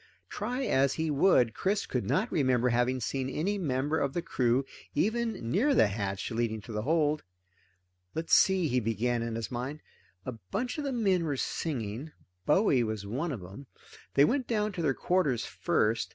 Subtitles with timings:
[0.31, 4.65] Try as he would, Chris could not remember having seen any member of the crew
[4.95, 7.21] even near the hatch leading to the hold.
[8.15, 9.81] Let's see, he began in his mind,
[10.25, 12.11] a bunch of the men were singing
[12.47, 13.67] Bowie was one of 'em.
[14.15, 16.09] They went down to their quarters first.